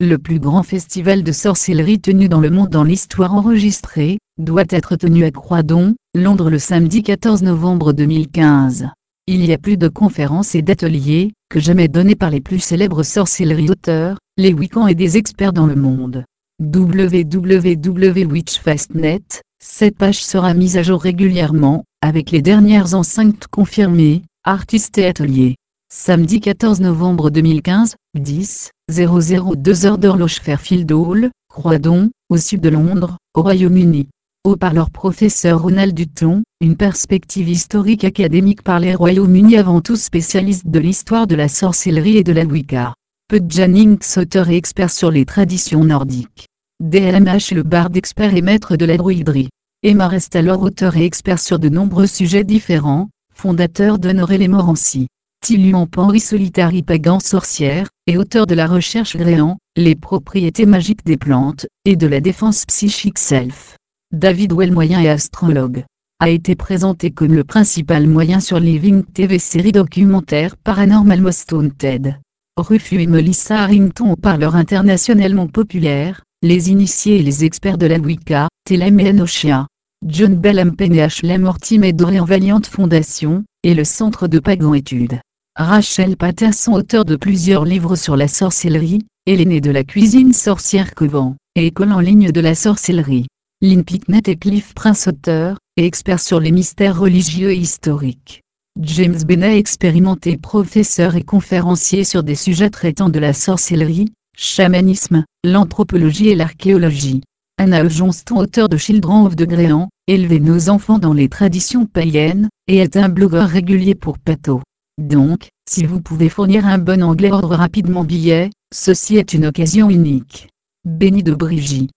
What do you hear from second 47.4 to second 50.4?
le barde expert et maître de la druiderie. Emma reste